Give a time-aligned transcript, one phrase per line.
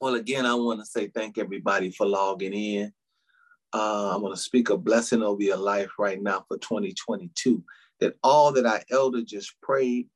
[0.00, 2.92] Well, again, I want to say thank everybody for logging in.
[3.72, 7.62] Uh, I'm going to speak a blessing over your life right now for 2022.
[8.00, 10.08] That all that our elder just prayed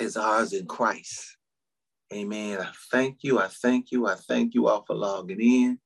[0.00, 1.36] is ours in Christ.
[2.12, 2.60] Amen.
[2.60, 3.38] I thank you.
[3.38, 4.06] I thank you.
[4.06, 5.78] I thank you all for logging in.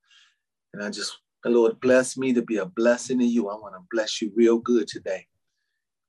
[0.73, 3.49] And I just, the Lord bless me to be a blessing to you.
[3.49, 5.27] I want to bless you real good today.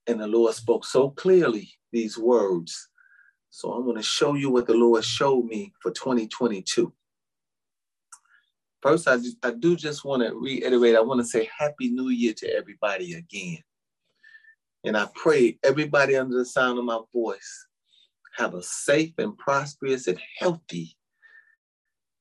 [0.05, 2.89] And the Lord spoke so clearly these words
[3.49, 6.93] so I'm going to show you what the Lord showed me for 2022.
[8.81, 12.33] First, I, I do just want to reiterate, I want to say Happy New Year
[12.37, 13.59] to everybody again.
[14.85, 17.67] And I pray everybody under the sound of my voice
[18.37, 20.95] have a safe and prosperous and healthy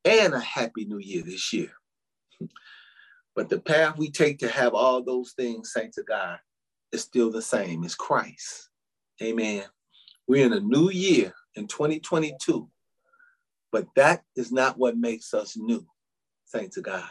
[0.04, 1.70] and a happy new year this year.
[3.36, 6.40] But the path we take to have all those things, saints of God,
[6.90, 7.84] is still the same.
[7.84, 8.70] It's Christ.
[9.22, 9.64] Amen.
[10.28, 12.68] We're in a new year in 2022,
[13.72, 15.86] but that is not what makes us new,
[16.44, 17.08] saints of God.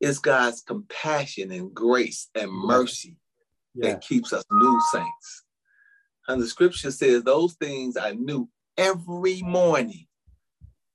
[0.00, 3.18] It's God's compassion and grace and mercy
[3.74, 3.90] yeah.
[3.90, 5.44] that keeps us new saints.
[6.28, 10.06] And the scripture says those things I knew every morning,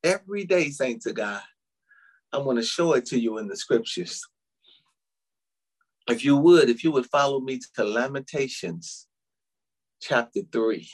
[0.03, 1.43] every day, saints of God.
[2.33, 4.19] I'm going to show it to you in the scriptures.
[6.07, 9.05] If you would, if you would follow me to Lamentations
[10.01, 10.89] chapter 3.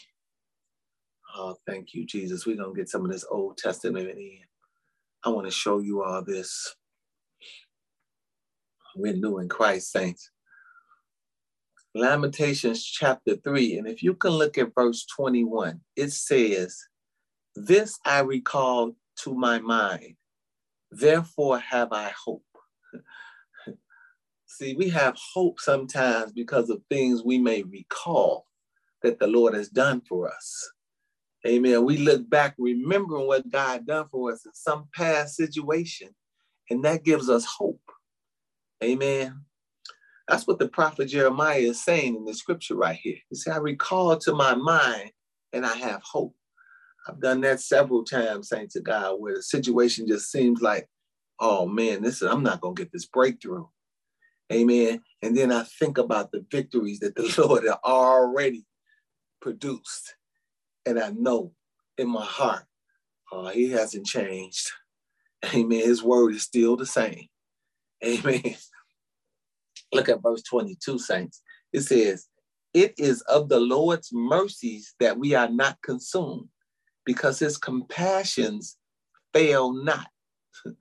[1.36, 2.46] Oh, thank you, Jesus.
[2.46, 4.40] We're going to get some of this Old Testament in.
[5.24, 6.76] I want to show you all this.
[8.96, 10.32] We're new in Christ, saints.
[11.96, 13.78] Lamentations chapter 3.
[13.78, 16.78] And if you can look at verse 21, it says,
[17.56, 20.16] This I recall to my mind,
[20.90, 22.44] therefore have I hope.
[24.48, 28.48] See, we have hope sometimes because of things we may recall
[29.04, 30.72] that the Lord has done for us.
[31.46, 31.86] Amen.
[31.86, 36.10] We look back remembering what God done for us in some past situation,
[36.70, 37.82] and that gives us hope.
[38.84, 39.42] Amen.
[40.28, 43.18] That's what the prophet Jeremiah is saying in the scripture right here.
[43.30, 45.12] He said, I recall to my mind
[45.52, 46.36] and I have hope.
[47.08, 50.88] I've done that several times, saints of God, where the situation just seems like,
[51.40, 53.66] oh man, this is I'm not gonna get this breakthrough.
[54.54, 55.02] Amen.
[55.22, 58.66] And then I think about the victories that the Lord had already
[59.42, 60.16] produced.
[60.86, 61.54] And I know
[61.98, 62.64] in my heart,
[63.32, 64.70] uh, he hasn't changed.
[65.54, 65.80] Amen.
[65.80, 67.28] His word is still the same.
[68.06, 68.56] Amen.
[69.94, 71.42] Look at verse 22, saints.
[71.74, 72.28] It says,
[72.74, 76.50] It is of the Lord's mercies that we are not consumed,
[77.06, 78.78] because his compassions
[79.34, 80.08] fail not.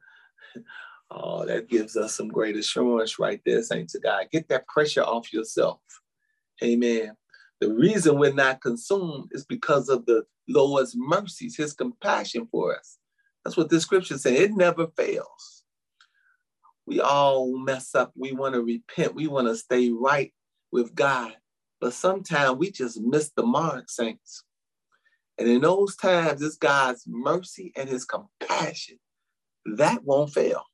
[1.11, 4.27] oh, that gives us some great assurance right there, saints of God.
[4.31, 5.81] Get that pressure off yourself.
[6.63, 7.13] Amen.
[7.61, 12.99] The reason we're not consumed is because of the Lord's mercies, his compassion for us.
[13.45, 14.39] That's what the scripture says.
[14.39, 15.65] It never fails.
[16.87, 18.13] We all mess up.
[18.17, 19.15] We want to repent.
[19.15, 20.33] We want to stay right
[20.73, 21.37] with God.
[21.81, 24.45] But sometimes we just miss the mark, saints.
[25.39, 28.99] And in those times, it's God's mercy and his compassion.
[29.65, 30.65] That won't fail.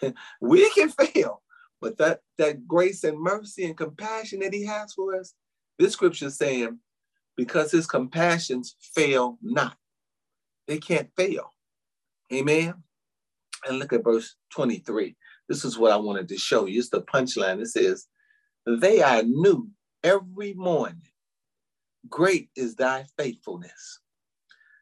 [0.40, 1.42] we can fail,
[1.80, 5.34] but that, that grace and mercy and compassion that he has for us,
[5.78, 6.78] this scripture is saying,
[7.36, 9.76] because his compassions fail not.
[10.66, 11.54] They can't fail.
[12.32, 12.74] Amen.
[13.66, 15.16] And look at verse 23.
[15.48, 16.78] This is what I wanted to show you.
[16.78, 17.60] It's the punchline.
[17.60, 18.06] It says,
[18.66, 19.70] They are new
[20.02, 21.02] every morning.
[22.08, 24.00] Great is thy faithfulness.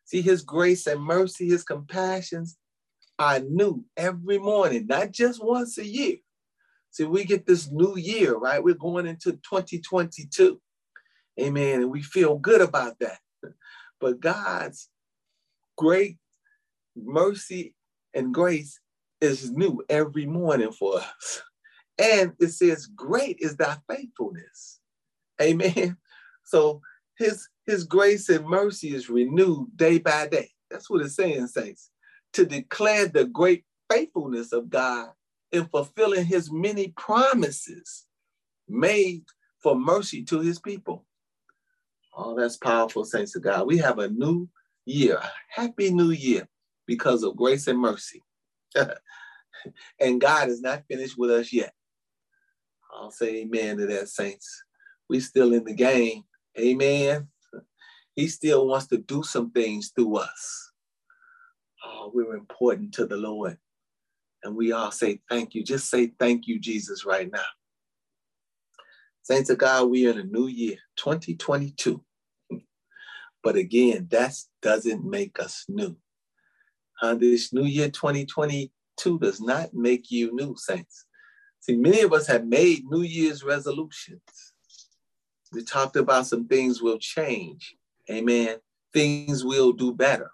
[0.05, 2.57] See, his grace and mercy, his compassions
[3.19, 6.17] are new every morning, not just once a year.
[6.91, 8.63] See, we get this new year, right?
[8.63, 10.61] We're going into 2022.
[11.41, 11.83] Amen.
[11.83, 13.19] And we feel good about that.
[14.01, 14.89] But God's
[15.77, 16.19] great
[16.97, 17.75] mercy
[18.15, 18.81] and grace
[19.21, 21.43] is new every morning for us.
[21.99, 24.81] And it says, Great is thy faithfulness.
[25.41, 25.97] Amen.
[26.49, 26.81] So
[27.19, 30.51] his his grace and mercy is renewed day by day.
[30.71, 31.91] That's what it's saying, saints.
[32.35, 35.09] To declare the great faithfulness of God
[35.51, 38.07] in fulfilling his many promises
[38.69, 39.25] made
[39.61, 41.06] for mercy to his people.
[42.17, 43.67] Oh, that's powerful, saints of God.
[43.67, 44.49] We have a new
[44.87, 46.49] year, a happy new year
[46.87, 48.23] because of grace and mercy.
[50.01, 51.75] and God is not finished with us yet.
[52.95, 54.65] I'll say amen to that, saints.
[55.11, 56.23] We still in the game.
[56.59, 57.29] Amen.
[58.15, 60.73] He still wants to do some things through us.
[61.85, 63.59] Oh, we're important to the Lord.
[64.43, 65.63] And we all say thank you.
[65.63, 67.45] Just say thank you, Jesus, right now.
[69.23, 72.03] Saints of God, we are in a new year, 2022.
[73.47, 75.97] But again, that doesn't make us new.
[77.01, 81.07] Uh, this new year 2022 does not make you new, saints.
[81.61, 84.21] See, many of us have made New Year's resolutions.
[85.53, 87.77] We talked about some things will change.
[88.11, 88.57] Amen.
[88.93, 90.33] Things will do better.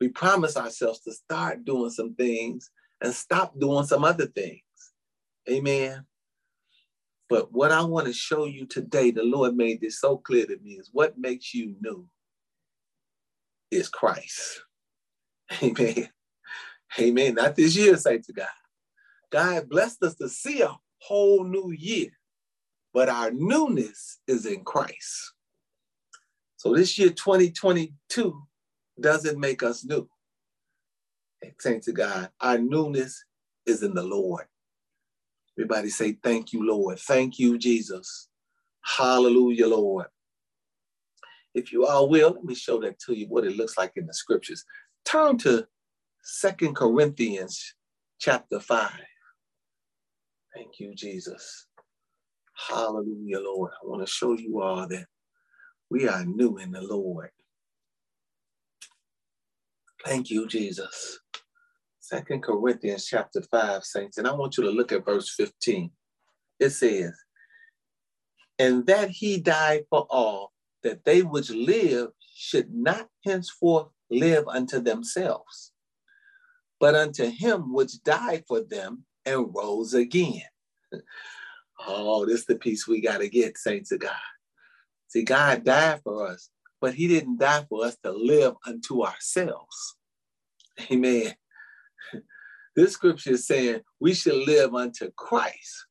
[0.00, 2.70] We promise ourselves to start doing some things
[3.02, 4.62] and stop doing some other things.
[5.46, 6.06] Amen.
[7.28, 10.56] But what I want to show you today, the Lord made this so clear to
[10.58, 12.08] me, is what makes you new
[13.70, 14.62] is Christ.
[15.62, 16.08] Amen.
[16.98, 17.34] Amen.
[17.34, 18.48] Not this year, say to God.
[19.30, 22.08] God blessed us to see a whole new year,
[22.94, 25.34] but our newness is in Christ.
[26.56, 28.42] So this year, 2022,
[29.00, 30.08] doesn't make us new.
[31.62, 33.24] Thanks to God, our newness
[33.66, 34.46] is in the Lord.
[35.58, 37.00] Everybody say, Thank you, Lord.
[37.00, 38.28] Thank you, Jesus.
[38.84, 40.06] Hallelujah, Lord.
[41.54, 44.06] If you all will, let me show that to you what it looks like in
[44.06, 44.64] the scriptures.
[45.04, 45.66] Turn to
[46.22, 47.74] Second Corinthians
[48.20, 48.90] chapter 5.
[50.54, 51.66] Thank you, Jesus.
[52.54, 53.72] Hallelujah, Lord.
[53.82, 55.06] I want to show you all that
[55.90, 57.30] we are new in the Lord.
[60.04, 61.18] Thank you, Jesus.
[62.08, 65.90] Second Corinthians chapter 5, saints, and I want you to look at verse 15.
[66.58, 67.12] It says,
[68.58, 70.52] And that he died for all,
[70.82, 75.72] that they which live should not henceforth live unto themselves,
[76.80, 80.40] but unto him which died for them and rose again.
[81.86, 84.12] oh, this is the piece we got to get, saints of God.
[85.08, 86.48] See, God died for us,
[86.80, 89.96] but he didn't die for us to live unto ourselves.
[90.90, 91.34] Amen.
[92.76, 95.86] This scripture is saying we should live unto Christ,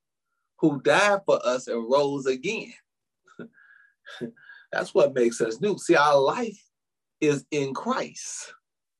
[0.60, 2.74] who died for us and rose again.
[4.72, 5.78] That's what makes us new.
[5.78, 6.62] See, our life
[7.20, 8.54] is in Christ.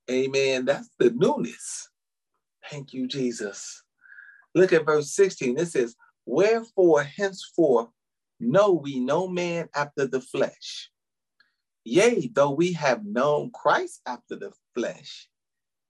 [0.10, 0.66] Amen.
[0.66, 1.90] That's the newness.
[2.70, 3.84] Thank you, Jesus.
[4.56, 5.58] Look at verse 16.
[5.58, 5.96] It says,
[6.26, 7.90] Wherefore henceforth
[8.40, 10.90] know we no man after the flesh.
[11.84, 15.30] Yea, though we have known Christ after the flesh,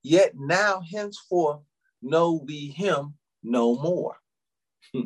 [0.03, 1.61] yet now henceforth
[2.01, 4.17] know we him no more.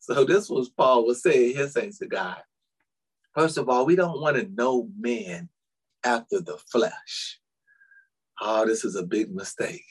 [0.00, 2.42] so this was Paul was saying here, saints to God.
[3.34, 5.48] First of all, we don't want to know men
[6.04, 7.40] after the flesh.
[8.40, 9.84] Oh, this is a big mistake.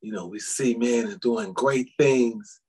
[0.00, 2.60] You know, we see men doing great things,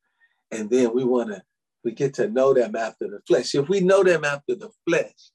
[0.51, 1.41] and then we want to
[1.83, 3.55] we get to know them after the flesh.
[3.55, 5.31] If we know them after the flesh,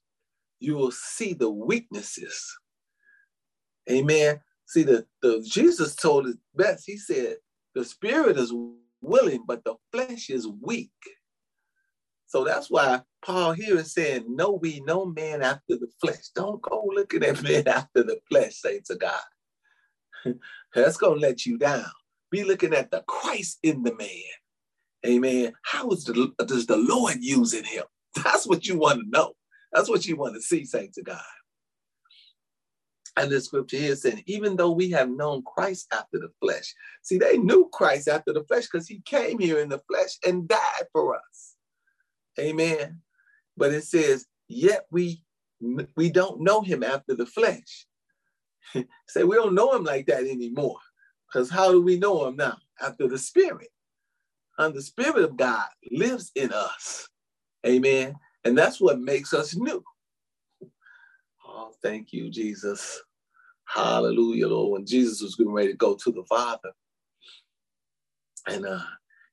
[0.59, 2.57] you will see the weaknesses.
[3.89, 4.39] Amen.
[4.67, 6.83] See, the, the Jesus told it best.
[6.85, 7.37] He said,
[7.75, 8.53] the spirit is
[9.01, 10.91] willing, but the flesh is weak.
[12.27, 16.29] So that's why Paul here is saying, No, we no man after the flesh.
[16.35, 19.19] Don't go looking at men after the flesh, saints of God.
[20.75, 21.85] that's to let you down.
[22.31, 24.07] Be looking at the Christ in the man.
[25.05, 25.53] Amen.
[25.63, 27.83] How is the, does the Lord using him?
[28.23, 29.33] That's what you want to know.
[29.73, 31.21] That's what you want to see, saints of God.
[33.15, 36.73] And the scripture here saying, even though we have known Christ after the flesh.
[37.03, 40.47] See, they knew Christ after the flesh because he came here in the flesh and
[40.47, 41.55] died for us.
[42.39, 43.01] Amen.
[43.55, 45.23] But it says, yet we
[45.95, 47.85] we don't know him after the flesh.
[49.07, 50.79] Say we don't know him like that anymore.
[51.27, 52.57] Because how do we know him now?
[52.81, 53.69] After the spirit.
[54.57, 57.07] And the spirit of God lives in us.
[57.65, 58.15] Amen.
[58.43, 59.83] And that's what makes us new.
[61.53, 63.03] Oh, thank you, Jesus.
[63.65, 64.71] Hallelujah, Lord.
[64.73, 66.71] When Jesus was getting ready to go to the Father,
[68.47, 68.81] and uh,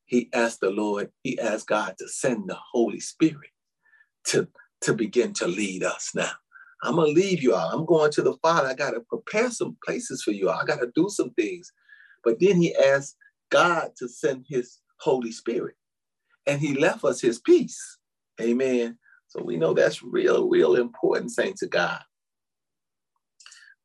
[0.05, 3.51] he asked the Lord, he asked God to send the Holy Spirit
[4.27, 4.49] to,
[4.83, 6.33] to begin to lead us now.
[6.83, 7.71] I'm gonna leave you all.
[7.71, 8.69] I'm going to the Father.
[8.69, 10.51] I gotta prepare some places for you.
[10.51, 11.73] I gotta do some things.
[12.25, 13.17] But then he asked
[13.51, 15.77] God to send his Holy Spirit.
[16.47, 17.99] And he left us his peace.
[18.41, 18.99] Amen.
[19.29, 22.01] So we know that's real, real important, saints of God.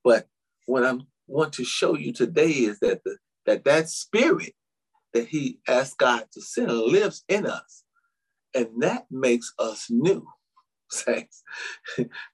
[0.05, 0.27] But
[0.67, 0.93] what I
[1.27, 4.53] want to show you today is that the, that that spirit
[5.13, 7.83] that he asked God to send lives in us.
[8.53, 10.27] And that makes us new,
[10.91, 11.41] saints.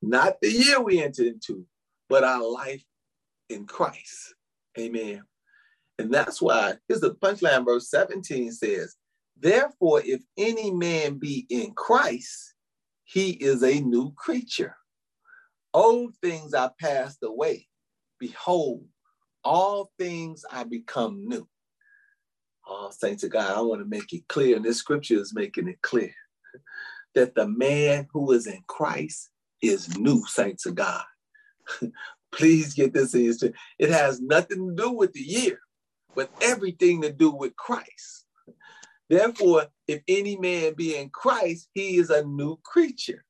[0.01, 1.66] Not the year we entered into,
[2.10, 2.84] but our life
[3.50, 4.36] in Christ.
[4.78, 5.24] Amen.
[5.98, 8.96] And that's why, here's the punchline, verse 17 says,
[9.40, 12.54] Therefore, if any man be in Christ,
[13.06, 14.75] he is a new creature.
[15.74, 17.68] Old things are passed away.
[18.20, 18.86] Behold,
[19.44, 21.48] all things are become new.
[22.68, 25.68] Oh, saints of God, I want to make it clear, and this scripture is making
[25.68, 26.13] it clear
[27.16, 29.30] that the man who is in Christ
[29.62, 31.04] is new, saints of God.
[32.32, 33.54] Please get this in.
[33.80, 35.60] It has nothing to do with the year,
[36.16, 38.25] but everything to do with Christ.
[39.10, 43.25] Therefore, if any man be in Christ, he is a new creature.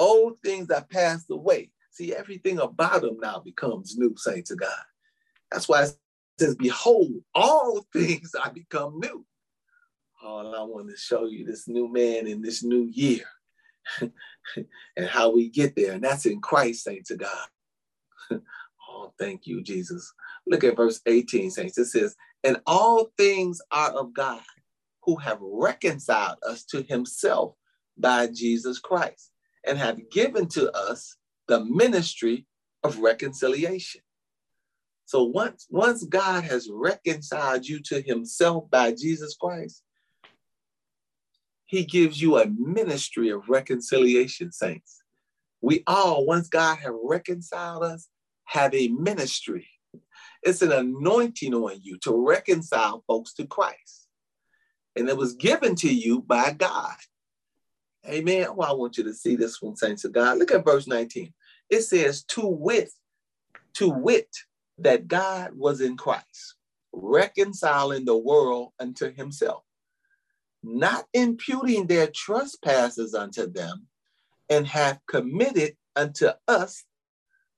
[0.00, 1.70] Old things are passed away.
[1.90, 4.82] See, everything about him now becomes new, saints to God.
[5.52, 5.96] That's why it
[6.38, 9.26] says, Behold, all things are become new.
[10.22, 13.26] All I want to show you this new man in this new year
[14.00, 15.92] and how we get there.
[15.92, 17.48] And that's in Christ, saints to God.
[18.88, 20.14] oh, thank you, Jesus.
[20.46, 21.76] Look at verse 18, saints.
[21.76, 24.40] It says, And all things are of God
[25.02, 27.54] who have reconciled us to himself
[27.98, 29.29] by Jesus Christ
[29.66, 31.16] and have given to us
[31.48, 32.46] the ministry
[32.82, 34.00] of reconciliation.
[35.04, 39.82] So once, once God has reconciled you to himself by Jesus Christ,
[41.66, 45.02] he gives you a ministry of reconciliation, saints.
[45.60, 48.08] We all, once God have reconciled us,
[48.44, 49.68] have a ministry.
[50.42, 54.08] It's an anointing on you to reconcile folks to Christ.
[54.96, 56.94] And it was given to you by God.
[58.08, 58.56] Amen.
[58.56, 60.38] Well, I want you to see this one, saints of God.
[60.38, 61.32] Look at verse 19.
[61.68, 62.90] It says, to wit,
[63.74, 64.28] to wit,
[64.78, 66.56] that God was in Christ,
[66.92, 69.62] reconciling the world unto himself,
[70.62, 73.86] not imputing their trespasses unto them,
[74.48, 76.84] and have committed unto us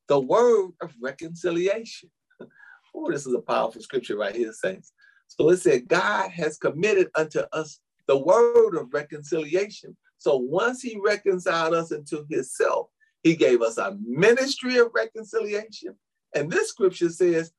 [0.08, 2.10] the word of reconciliation.
[2.94, 4.92] oh, this is a powerful scripture right here, saints.
[5.28, 9.96] So it said, God has committed unto us the word of reconciliation.
[10.22, 12.86] So once he reconciled us into himself,
[13.24, 15.96] he gave us a ministry of reconciliation.
[16.32, 17.50] And this scripture says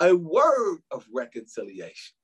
[0.00, 2.16] a word of reconciliation.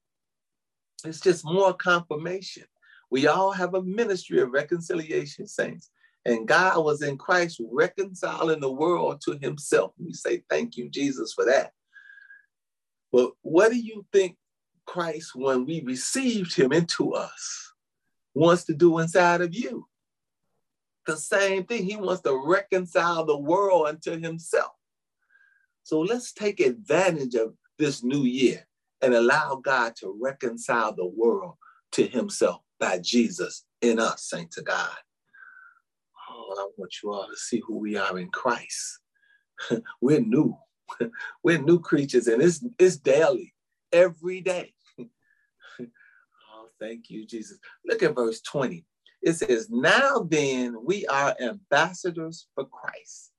[1.04, 2.64] It's just more confirmation.
[3.08, 5.90] We all have a ministry of reconciliation, saints.
[6.24, 9.92] And God was in Christ reconciling the world to himself.
[9.96, 11.70] We say, Thank you, Jesus, for that.
[13.12, 14.38] But what do you think
[14.86, 17.73] Christ, when we received him into us,
[18.34, 19.86] wants to do inside of you?
[21.06, 21.84] The same thing.
[21.84, 24.72] He wants to reconcile the world unto himself.
[25.82, 28.66] So let's take advantage of this new year
[29.02, 31.56] and allow God to reconcile the world
[31.92, 34.96] to himself by Jesus in us, saints of God.
[36.30, 39.00] Oh, I want you all to see who we are in Christ.
[40.00, 40.56] We're new.
[41.42, 43.54] We're new creatures, and it's, it's daily,
[43.92, 44.74] every day.
[46.80, 47.58] Thank you, Jesus.
[47.84, 48.84] Look at verse 20.
[49.22, 53.32] It says, Now then, we are ambassadors for Christ.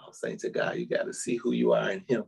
[0.00, 2.24] Oh, saints of God, you got to see who you are in Him.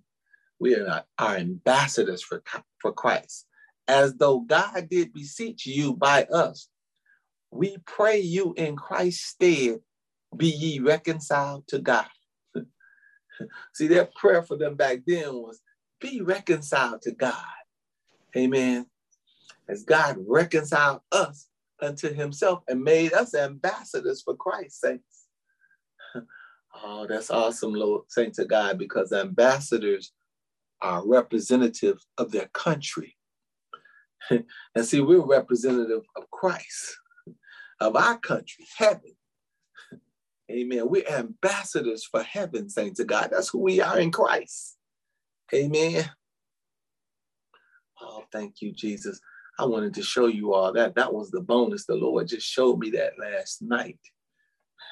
[0.59, 2.43] We are not, our ambassadors for,
[2.81, 3.47] for Christ.
[3.87, 6.69] As though God did beseech you by us,
[7.51, 9.81] we pray you in Christ's stead,
[10.37, 12.07] be ye reconciled to God.
[13.75, 15.61] See, their prayer for them back then was,
[16.01, 17.35] be reconciled to God.
[18.37, 18.87] Amen.
[19.69, 21.49] As God reconciled us
[21.81, 25.27] unto himself and made us ambassadors for Christ, saints.
[26.83, 30.11] Oh, that's awesome, Lord, saints of God, because ambassadors
[30.83, 33.17] are representative of their country.
[34.31, 36.97] and see, we're representative of Christ,
[37.81, 39.15] of our country, heaven.
[40.51, 40.89] Amen.
[40.89, 43.29] We're ambassadors for heaven, saints of God.
[43.31, 44.77] That's who we are in Christ.
[45.55, 46.11] Amen.
[48.01, 49.21] Oh, thank you, Jesus.
[49.59, 50.97] I wanted to show you all that.
[50.97, 51.87] That was the bonus.
[51.87, 54.01] The Lord just showed me that last night.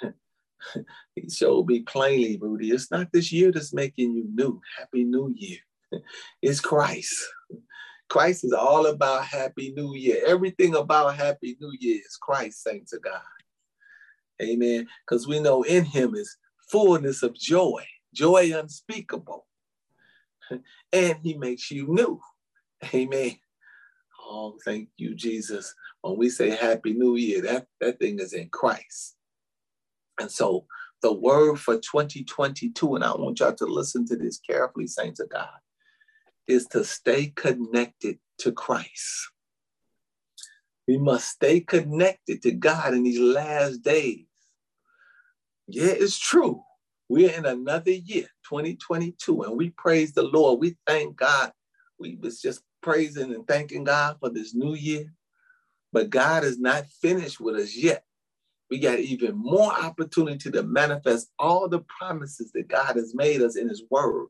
[1.15, 4.61] he showed me plainly, Rudy, it's not this year that's making you new.
[4.79, 5.59] Happy New Year.
[6.43, 7.15] it's Christ.
[8.09, 10.23] Christ is all about Happy New Year.
[10.27, 13.21] Everything about Happy New Year is Christ, saints of God.
[14.41, 14.87] Amen.
[15.05, 16.37] Because we know in him is
[16.71, 19.47] fullness of joy, joy unspeakable.
[20.93, 22.21] and he makes you new.
[22.95, 23.37] Amen.
[24.35, 25.75] Oh, thank you, Jesus.
[26.01, 29.15] When we say Happy New Year, that, that thing is in Christ.
[30.19, 30.65] And so
[31.03, 35.29] the word for 2022, and I want y'all to listen to this carefully, saints of
[35.29, 35.51] God,
[36.49, 39.29] is to stay connected to Christ.
[40.89, 44.25] We must stay connected to God in these last days.
[45.69, 46.63] Yeah, it's true.
[47.11, 50.59] We're in another year, 2022, and we praise the Lord.
[50.59, 51.53] We thank God.
[52.03, 55.15] We was just praising and thanking God for this new year.
[55.93, 58.05] But God is not finished with us yet.
[58.71, 63.57] We got even more opportunity to manifest all the promises that God has made us
[63.57, 64.29] in His Word,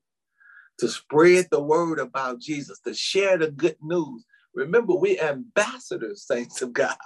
[0.79, 4.25] to spread the word about Jesus, to share the good news.
[4.55, 6.97] Remember, we ambassadors, saints of God,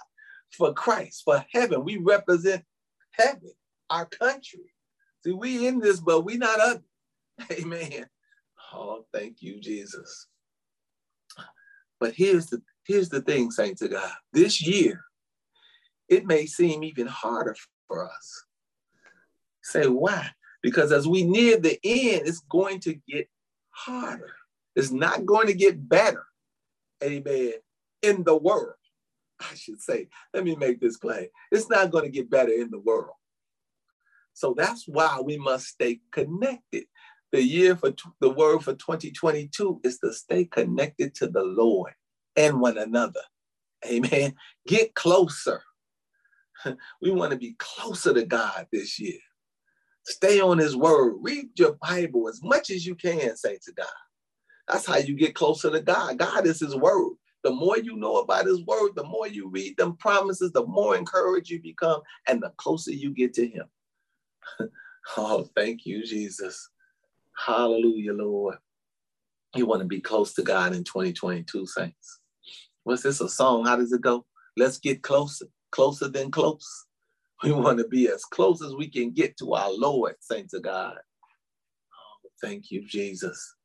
[0.51, 1.85] for Christ, for heaven.
[1.85, 2.65] We represent
[3.13, 3.53] heaven,
[3.91, 4.73] our country.
[5.23, 6.83] See, we in this, but we not up.
[7.53, 8.07] Amen.
[8.73, 10.27] Oh, thank you, Jesus.
[12.01, 14.13] But here's the here's the thing, saints of God.
[14.33, 15.05] This year,
[16.09, 17.57] it may seem even harder
[17.89, 18.45] for us.
[19.63, 20.31] Say why?
[20.63, 23.29] Because as we near the end, it's going to get
[23.71, 24.35] harder.
[24.75, 26.25] It's not going to get better.
[27.03, 27.53] Amen.
[28.03, 28.75] In the world,
[29.41, 30.09] I should say.
[30.33, 31.29] Let me make this plain.
[31.51, 33.15] It's not going to get better in the world.
[34.35, 36.85] So that's why we must stay connected.
[37.37, 41.93] The year for the word for 2022 is to stay connected to the Lord
[42.35, 43.21] and one another.
[43.85, 44.35] Amen.
[44.67, 45.61] Get closer.
[47.03, 49.19] We want to be closer to God this year.
[50.07, 51.17] Stay on his word.
[51.21, 53.87] Read your Bible as much as you can, say to God.
[54.67, 56.17] That's how you get closer to God.
[56.17, 57.17] God is his word.
[57.45, 60.97] The more you know about his word, the more you read them promises, the more
[60.97, 63.67] encouraged you become, and the closer you get to him.
[65.19, 66.71] oh, thank you, Jesus.
[67.37, 68.57] Hallelujah, Lord.
[69.55, 72.21] You want to be close to God in 2022, saints.
[72.85, 73.67] What's this a song?
[73.67, 74.25] How does it go?
[74.57, 76.87] Let's get closer, closer than close.
[77.43, 80.63] We want to be as close as we can get to our Lord, saints of
[80.63, 80.95] God.
[80.97, 83.57] Oh, thank you, Jesus.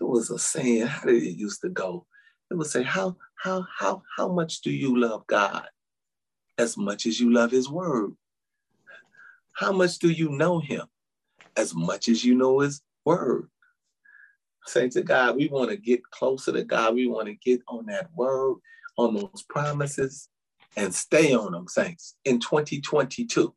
[0.00, 2.06] It was a saying, how did it used to go?
[2.50, 5.66] It would say, How how how how much do you love God?
[6.58, 8.12] As much as you love his word.
[9.52, 10.86] How much do you know him?
[11.56, 13.48] As much as you know his word.
[14.66, 16.94] Say to God, we want to get closer to God.
[16.94, 18.56] We want to get on that word,
[18.96, 20.28] on those promises,
[20.76, 23.54] and stay on them, saints, in 2022.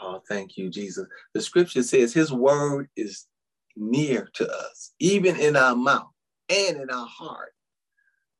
[0.00, 1.06] Oh, thank you, Jesus.
[1.34, 3.26] The scripture says his word is
[3.76, 6.10] near to us, even in our mouth
[6.48, 7.52] and in our heart.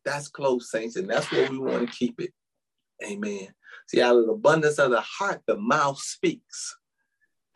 [0.05, 2.33] That's close, saints, and that's where we want to keep it.
[3.05, 3.49] Amen.
[3.87, 6.77] See, out of the abundance of the heart, the mouth speaks.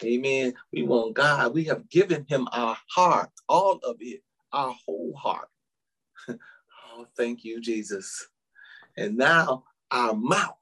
[0.04, 0.54] Amen.
[0.72, 1.54] We want God.
[1.54, 4.20] We have given him our heart, all of it,
[4.52, 5.48] our whole heart.
[6.28, 8.28] oh, thank you, Jesus.
[8.96, 10.56] And now our mouth,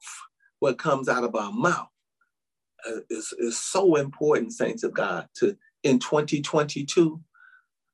[0.59, 1.89] what comes out of our mouth,
[2.87, 7.19] uh, is, is so important, saints of God, to in 2022.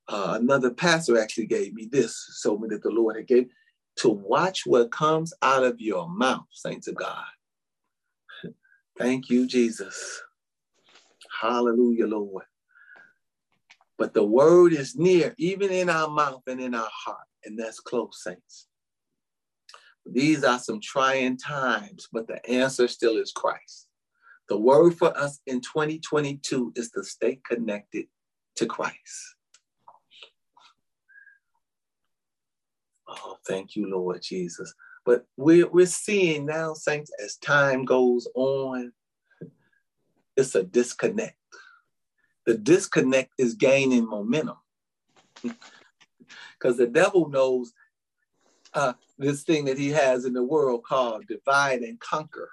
[0.08, 3.48] Uh, another pastor actually gave me this, so me that the Lord had gave
[3.98, 7.24] to watch what comes out of your mouth, saints of God.
[8.98, 10.22] Thank you, Jesus.
[11.40, 12.46] Hallelujah, Lord.
[13.98, 17.80] But the word is near, even in our mouth and in our heart, and that's
[17.80, 18.68] close, saints.
[20.06, 23.88] These are some trying times, but the answer still is Christ.
[24.50, 28.08] The word for us in 2022 is to stay connected
[28.56, 29.36] to Christ.
[33.08, 34.74] Oh, thank you, Lord Jesus.
[35.06, 38.92] But we're, we're seeing now, saints, as time goes on,
[40.42, 41.38] it's a disconnect.
[42.46, 44.58] The disconnect is gaining momentum.
[46.60, 47.74] Because the devil knows
[48.76, 52.52] uh, this thing that he has in the world called divide and conquer.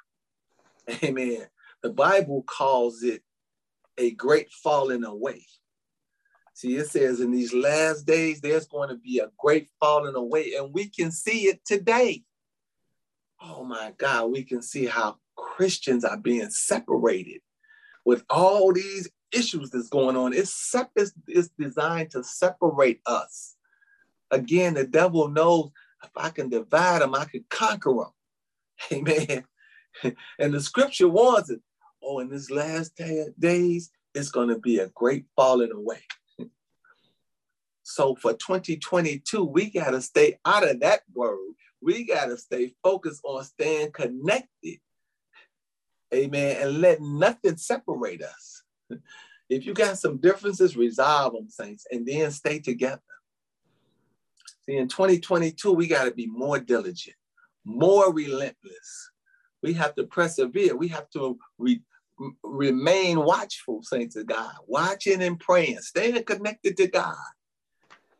[1.04, 1.46] Amen.
[1.82, 3.22] The Bible calls it
[3.98, 5.44] a great falling away.
[6.54, 10.54] See, it says in these last days, there's going to be a great falling away,
[10.54, 12.24] and we can see it today.
[13.42, 17.42] Oh my God, we can see how Christians are being separated
[18.08, 20.32] with all these issues that's going on.
[20.32, 23.54] It's, it's, it's designed to separate us.
[24.30, 25.68] Again, the devil knows
[26.02, 28.12] if I can divide them, I can conquer them.
[28.92, 29.44] Amen.
[30.38, 31.60] And the scripture warns it.
[32.02, 36.00] Oh, in this last day, days, it's going to be a great falling away.
[37.82, 41.36] so for 2022, we got to stay out of that word.
[41.82, 44.78] We got to stay focused on staying connected.
[46.14, 46.56] Amen.
[46.60, 48.62] And let nothing separate us.
[49.50, 53.00] If you got some differences, resolve them, saints, and then stay together.
[54.66, 57.16] See, in 2022, we got to be more diligent,
[57.64, 59.10] more relentless.
[59.62, 60.76] We have to persevere.
[60.76, 61.80] We have to re-
[62.42, 67.16] remain watchful, saints of God, watching and praying, staying connected to God.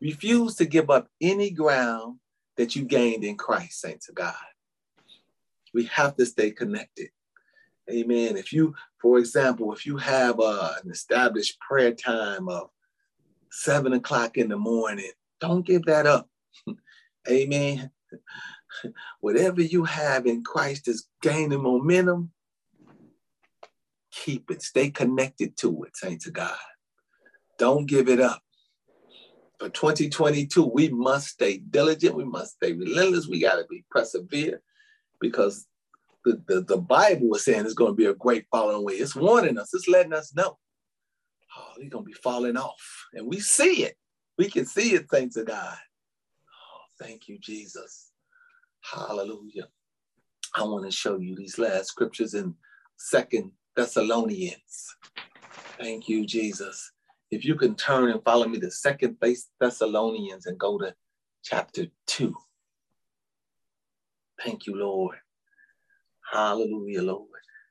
[0.01, 2.21] Refuse to give up any ground
[2.57, 4.35] that you gained in Christ, saints of God.
[5.75, 7.11] We have to stay connected.
[7.91, 8.37] Amen.
[8.37, 12.69] If you, for example, if you have uh, an established prayer time of
[13.51, 16.29] seven o'clock in the morning, don't give that up.
[17.31, 17.91] Amen.
[19.21, 22.31] Whatever you have in Christ is gaining momentum.
[24.11, 24.63] Keep it.
[24.63, 26.57] Stay connected to it, saints of God.
[27.59, 28.43] Don't give it up.
[29.59, 32.15] For 2022, we must stay diligent.
[32.15, 33.27] We must stay relentless.
[33.27, 34.63] We got to be persevere
[35.21, 35.67] because
[36.29, 38.95] the, the, the Bible is saying it's going to be a great falling away.
[38.95, 40.59] It's warning us, it's letting us know.
[41.57, 43.07] oh, they're going to be falling off.
[43.15, 43.97] And we see it.
[44.37, 45.77] We can see it, thanks to God.
[45.77, 48.11] Oh, thank you, Jesus.
[48.81, 49.69] Hallelujah.
[50.55, 52.55] I want to show you these last scriptures in
[52.97, 54.97] Second Thessalonians.
[55.79, 56.93] Thank you, Jesus.
[57.31, 59.17] If you can turn and follow me to Second
[59.61, 60.95] Thessalonians and go to
[61.43, 62.35] chapter 2.
[64.43, 65.17] Thank you, Lord.
[66.33, 67.29] Hallelujah, Lord.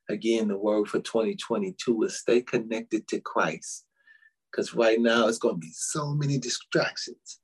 [0.09, 3.85] Again, the word for 2022 is stay connected to Christ.
[4.51, 7.39] Because right now it's going to be so many distractions.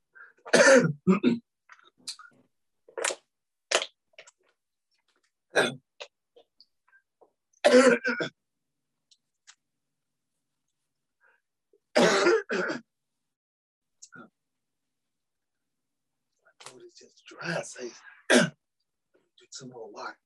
[16.98, 17.62] just dry.
[17.62, 17.92] Say,
[18.30, 18.54] drink
[19.52, 20.18] some more water.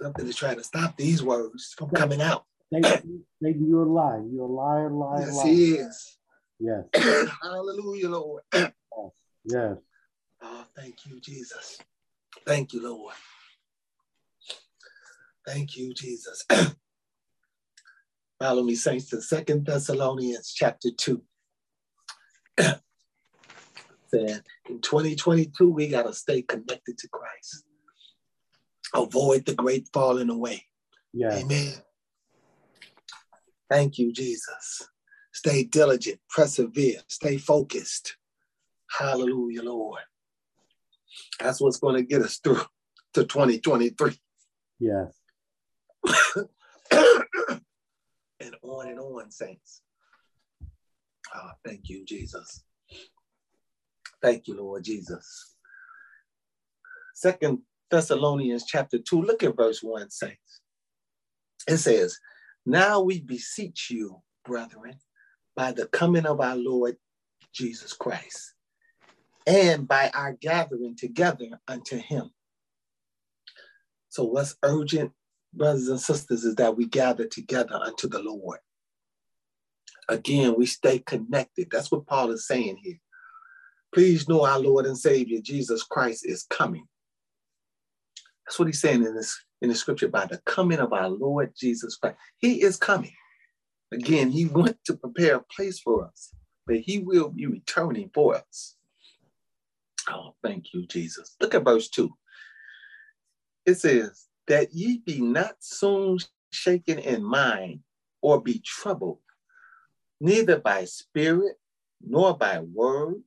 [0.00, 2.44] Something is trying to stop these words from coming out.
[2.72, 4.24] Satan, you're a liar.
[4.30, 5.46] You're a liar, liar, yes, liar.
[5.46, 6.18] he is.
[6.58, 6.84] Yes.
[7.42, 8.42] Hallelujah, Lord.
[8.52, 9.76] yes.
[10.42, 11.78] Oh, thank you, Jesus.
[12.46, 13.14] Thank you, Lord.
[15.46, 16.44] Thank you, Jesus.
[18.40, 21.22] Follow me, saints, to Second Thessalonians chapter 2.
[24.16, 27.64] Said in 2022, we got to stay connected to Christ.
[28.94, 30.64] Avoid the great falling away.
[31.12, 31.42] Yes.
[31.42, 31.74] Amen.
[33.70, 34.88] Thank you, Jesus.
[35.32, 38.16] Stay diligent, persevere, stay focused.
[38.90, 40.00] Hallelujah, Lord.
[41.40, 42.62] That's what's going to get us through
[43.14, 44.18] to 2023.
[44.78, 45.18] Yes.
[48.40, 49.82] and on and on, saints.
[51.34, 52.62] Oh, thank you, Jesus.
[54.22, 55.54] Thank you, Lord Jesus.
[57.14, 60.60] Second Thessalonians chapter 2, look at verse 1, saints.
[61.68, 62.18] It says,
[62.64, 64.98] Now we beseech you, brethren,
[65.54, 66.96] by the coming of our Lord
[67.52, 68.54] Jesus Christ,
[69.46, 72.30] and by our gathering together unto him.
[74.08, 75.12] So, what's urgent,
[75.52, 78.58] brothers and sisters, is that we gather together unto the Lord.
[80.08, 81.68] Again, we stay connected.
[81.70, 82.98] That's what Paul is saying here.
[83.96, 86.86] Please know our Lord and Savior Jesus Christ is coming.
[88.44, 91.54] That's what he's saying in this in the scripture by the coming of our Lord
[91.58, 92.18] Jesus Christ.
[92.36, 93.14] He is coming.
[93.90, 96.34] Again, he went to prepare a place for us,
[96.66, 98.76] but he will be returning for us.
[100.10, 101.34] Oh, thank you, Jesus.
[101.40, 102.10] Look at verse 2.
[103.64, 106.18] It says, That ye be not soon
[106.50, 107.80] shaken in mind
[108.20, 109.20] or be troubled,
[110.20, 111.56] neither by spirit,
[112.06, 113.22] nor by word,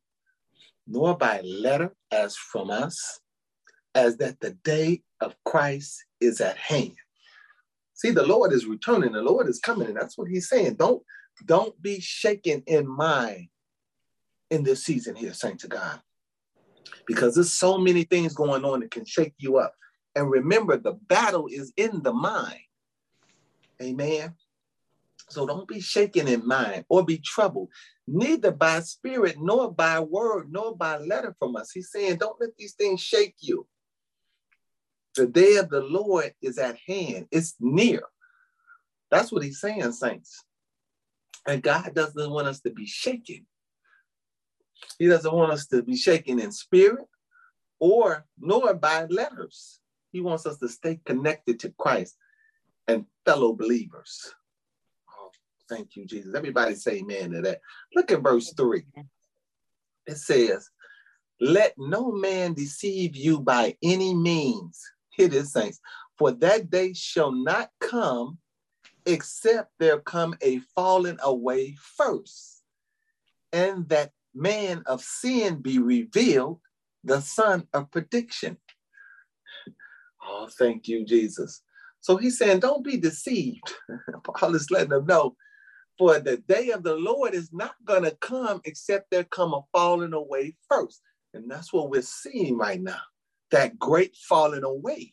[0.90, 3.22] nor by letter as from us,
[3.94, 6.96] as that the day of Christ is at hand.
[7.94, 10.76] See, the Lord is returning, the Lord is coming, and that's what he's saying.
[10.76, 11.04] Don't,
[11.46, 13.50] don't be shaken in mind
[14.50, 16.02] in this season here, saints of God.
[17.06, 19.74] Because there's so many things going on that can shake you up.
[20.16, 22.60] And remember, the battle is in the mind.
[23.82, 24.34] Amen.
[25.30, 27.70] So don't be shaken in mind or be troubled,
[28.08, 31.72] neither by spirit, nor by word, nor by letter from us.
[31.72, 33.68] He's saying, don't let these things shake you.
[35.16, 38.04] The day of the Lord is at hand, it's near.
[39.12, 40.44] That's what he's saying, saints.
[41.48, 43.46] And God doesn't want us to be shaken.
[44.98, 47.06] He doesn't want us to be shaken in spirit
[47.80, 49.80] or nor by letters.
[50.12, 52.16] He wants us to stay connected to Christ
[52.88, 54.34] and fellow believers.
[55.70, 56.34] Thank you, Jesus.
[56.36, 57.62] Everybody say amen to that.
[57.96, 58.84] Look at verse 3.
[60.08, 60.70] It says,
[61.40, 64.82] Let no man deceive you by any means.
[65.12, 65.80] Hear this, saints.
[66.18, 68.40] For that day shall not come
[69.06, 72.62] except there come a falling away first,
[73.52, 76.60] and that man of sin be revealed,
[77.04, 78.58] the son of prediction.
[80.24, 81.62] Oh, thank you, Jesus.
[82.02, 83.74] So he's saying, don't be deceived.
[84.24, 85.36] Paul is letting them know,
[86.00, 89.62] for the day of the Lord is not going to come except there come a
[89.74, 91.02] falling away first.
[91.34, 93.02] And that's what we're seeing right now,
[93.52, 95.12] that great falling away.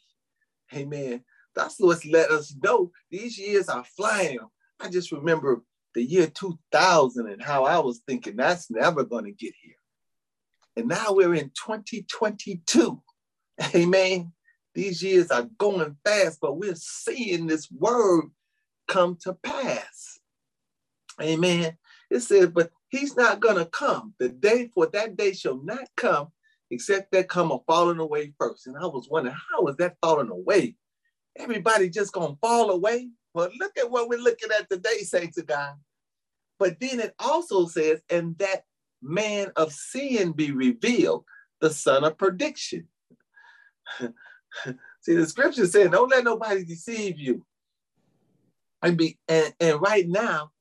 [0.73, 1.25] Amen.
[1.57, 4.39] That's what's let us know these years are flying.
[4.79, 5.63] I just remember
[5.95, 9.75] the year 2000 and how I was thinking that's never going to get here.
[10.77, 13.03] And now we're in 2022.
[13.75, 14.33] Amen.
[14.75, 18.27] These years are going fast, but we're seeing this word
[18.87, 20.16] come to pass.
[21.21, 21.77] Amen.
[22.11, 24.15] It says, but he's not going to come.
[24.19, 26.29] The day for that day shall not come
[26.71, 28.67] except there come a falling away first.
[28.67, 30.77] And I was wondering, how is that falling away?
[31.39, 33.09] everybody just gonna fall away.
[33.35, 35.75] Well, look at what we're looking at today, saints of God.
[36.59, 38.65] But then it also says, and that
[39.03, 41.25] man of sin be revealed,
[41.61, 42.89] the son of prediction.
[44.01, 47.45] See, the scripture said, don't let nobody deceive you.
[48.83, 50.53] And, be, and, and right now,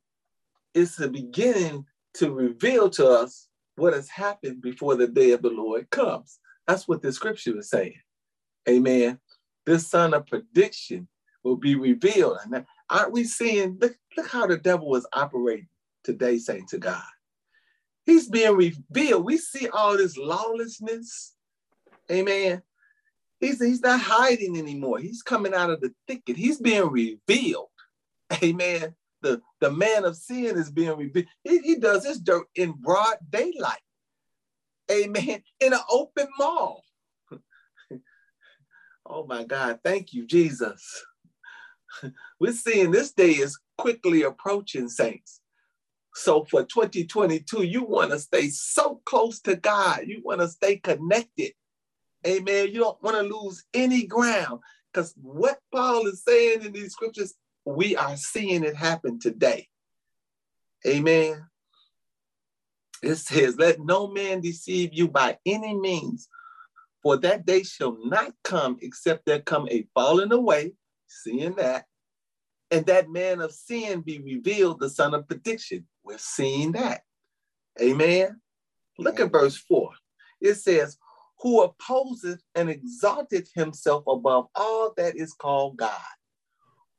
[0.75, 1.85] it's the beginning
[2.15, 6.39] to reveal to us what has happened before the day of the Lord comes.
[6.67, 7.99] That's what the scripture is saying.
[8.67, 9.19] Amen.
[9.65, 11.07] This son of prediction
[11.43, 12.37] will be revealed.
[12.43, 15.67] And aren't we seeing, look, look how the devil is operating
[16.03, 17.03] today, saying to God.
[18.05, 19.25] He's being revealed.
[19.25, 21.33] We see all this lawlessness.
[22.11, 22.61] Amen.
[23.39, 24.99] He's, he's not hiding anymore.
[24.99, 26.37] He's coming out of the thicket.
[26.37, 27.69] He's being revealed.
[28.43, 28.95] Amen.
[29.25, 31.25] The, the man of sin is being revealed.
[31.43, 33.81] He, he does his dirt in broad daylight.
[34.91, 35.41] Amen.
[35.59, 36.83] In an open mall.
[39.07, 39.79] oh my God.
[39.83, 41.03] Thank you, Jesus.
[42.39, 45.41] We're seeing this day is quickly approaching, saints.
[46.13, 50.01] So for 2022, you want to stay so close to God.
[50.05, 51.53] You want to stay connected.
[52.27, 52.67] Amen.
[52.67, 54.59] You don't want to lose any ground
[54.93, 57.33] because what Paul is saying in these scriptures,
[57.65, 59.67] we are seeing it happen today.
[60.87, 61.47] Amen.
[63.01, 66.29] It says, Let no man deceive you by any means,
[67.01, 70.73] for that day shall not come except there come a falling away,
[71.07, 71.85] seeing that,
[72.71, 75.87] and that man of sin be revealed, the son of perdition.
[76.03, 77.01] We're seeing that.
[77.81, 78.39] Amen.
[78.97, 79.89] Look at verse 4.
[80.41, 80.97] It says,
[81.41, 85.99] Who opposes and exalted himself above all that is called God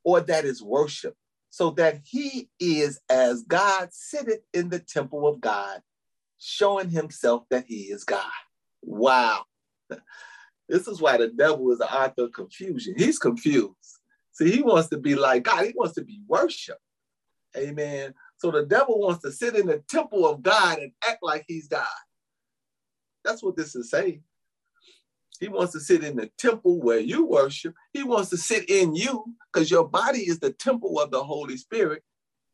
[0.07, 1.17] or that is worship,
[1.51, 5.83] so that he is as God sitteth in the temple of God,
[6.39, 8.23] showing himself that he is God.
[8.83, 9.43] Wow.
[10.69, 12.95] This is why the devil is the author of confusion.
[12.97, 13.75] He's confused.
[14.31, 16.79] See, he wants to be like God, he wants to be worshiped.
[17.57, 18.15] Amen.
[18.37, 21.67] So the devil wants to sit in the temple of God and act like he's
[21.67, 21.87] God.
[23.25, 24.23] That's what this is saying.
[25.39, 27.75] He wants to sit in the temple where you worship.
[27.93, 31.57] He wants to sit in you because your body is the temple of the Holy
[31.57, 32.03] Spirit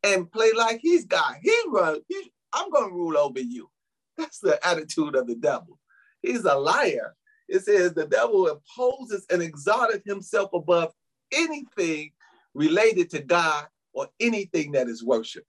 [0.03, 1.37] and play like he's God.
[1.41, 1.99] He runs.
[2.07, 3.69] He, I'm going to rule over you.
[4.17, 5.79] That's the attitude of the devil.
[6.21, 7.15] He's a liar.
[7.47, 10.91] It says the devil opposes and exalted himself above
[11.31, 12.11] anything
[12.53, 15.47] related to God or anything that is worshiped.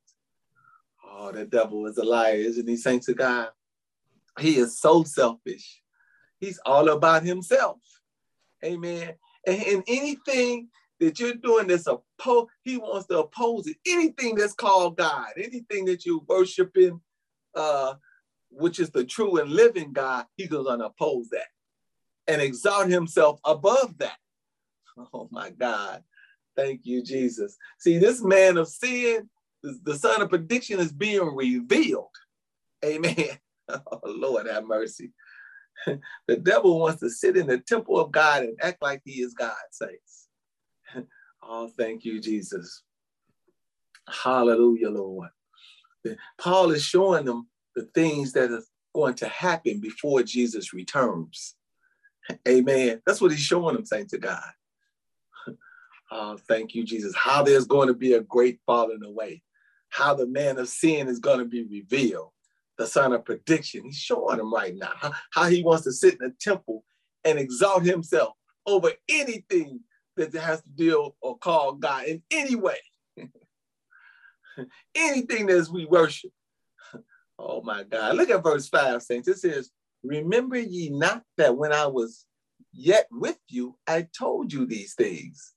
[1.06, 3.50] Oh, the devil is a liar, isn't he, saints of God?
[4.38, 5.80] He is so selfish.
[6.40, 7.78] He's all about himself.
[8.64, 9.14] Amen.
[9.46, 10.68] And, and anything
[11.00, 13.76] that you're doing that's opposed, he wants to oppose it.
[13.86, 17.00] Anything that's called God, anything that you're worshiping,
[17.54, 17.94] uh,
[18.50, 21.46] which is the true and living God, he's to oppose that
[22.26, 24.16] and exalt himself above that.
[25.12, 26.04] Oh my God.
[26.56, 27.56] Thank you, Jesus.
[27.78, 29.28] See, this man of sin,
[29.62, 32.14] the son of prediction is being revealed.
[32.84, 33.14] Amen.
[33.66, 35.10] Oh, Lord, have mercy.
[36.26, 39.34] The devil wants to sit in the temple of God and act like he is
[39.34, 40.28] God, saints.
[41.46, 42.84] Oh, thank you, Jesus.
[44.08, 45.28] Hallelujah, Lord.
[46.40, 48.62] Paul is showing them the things that are
[48.94, 51.54] going to happen before Jesus returns.
[52.48, 53.02] Amen.
[53.04, 54.40] That's what he's showing them, saints of God.
[56.10, 57.14] Oh, thank you, Jesus.
[57.14, 59.42] How there's going to be a great falling away
[59.94, 62.32] how the man of sin is going to be revealed,
[62.78, 63.84] the son of prediction.
[63.84, 66.84] He's showing him right now how, how he wants to sit in the temple
[67.24, 68.34] and exalt himself
[68.66, 69.80] over anything
[70.16, 72.78] that has to deal or call God in any way.
[74.94, 76.30] anything that we worship.
[77.37, 78.14] Oh my God.
[78.14, 79.26] Look at verse 5, saints.
[79.26, 79.72] It says,
[80.04, 82.26] Remember ye not that when I was
[82.72, 85.52] yet with you, I told you these things.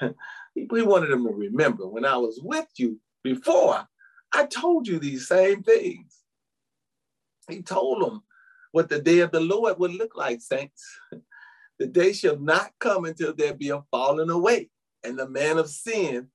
[0.54, 3.86] he wanted them to remember when I was with you, before.
[4.32, 6.19] I told you these same things.
[7.50, 8.22] He told them
[8.72, 10.84] what the day of the Lord would look like, saints.
[11.78, 14.68] The day shall not come until there be a falling away,
[15.02, 16.28] and the man of sin,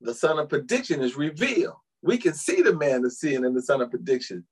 [0.00, 1.76] the son of prediction, is revealed.
[2.02, 4.46] We can see the man of sin and the son of prediction.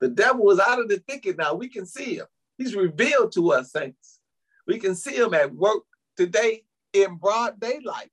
[0.00, 1.54] The devil is out of the thicket now.
[1.54, 2.26] We can see him.
[2.56, 4.20] He's revealed to us, saints.
[4.66, 5.82] We can see him at work
[6.16, 8.10] today in broad daylight.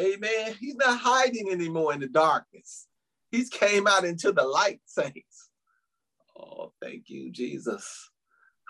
[0.00, 0.54] Amen.
[0.58, 2.86] He's not hiding anymore in the darkness.
[3.30, 5.45] He's came out into the light, saints.
[6.38, 8.10] Oh, thank you, Jesus.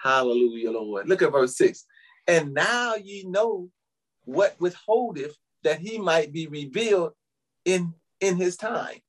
[0.03, 1.09] Hallelujah, Lord.
[1.09, 1.85] Look at verse 6.
[2.29, 3.71] And now ye know
[4.25, 7.13] what withholdeth that he might be revealed
[7.65, 9.01] in, in his time.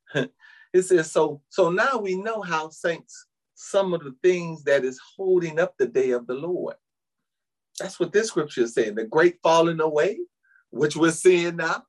[0.14, 5.00] it says, so, so now we know how, saints, some of the things that is
[5.16, 6.76] holding up the day of the Lord.
[7.78, 8.94] That's what this scripture is saying.
[8.94, 10.18] The great falling away,
[10.70, 11.82] which we're seeing now.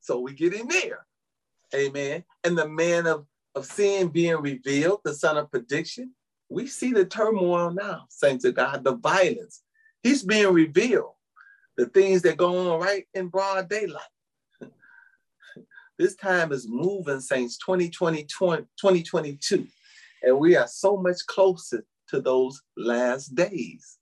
[0.00, 1.06] So we get in there.
[1.74, 2.24] Amen.
[2.44, 6.12] And the man of, of sin being revealed, the son of perdition.
[6.48, 9.62] We see the turmoil now, saints of God, the violence.
[10.02, 11.12] He's being revealed.
[11.76, 14.02] The things that go on right in broad daylight.
[15.98, 19.66] this time is moving, saints, 2020, 2022.
[20.22, 23.98] And we are so much closer to those last days.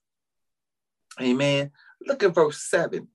[1.21, 1.71] Amen.
[2.05, 3.07] Look at verse 7.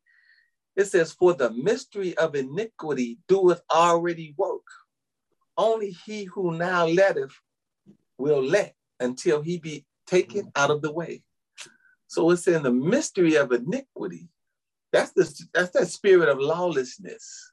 [0.76, 4.62] It says, For the mystery of iniquity doeth already work.
[5.58, 7.32] Only he who now letteth
[8.16, 10.52] will let until he be taken mm.
[10.54, 11.22] out of the way.
[12.06, 14.28] So it's in the mystery of iniquity.
[14.92, 17.52] That's the that's that spirit of lawlessness,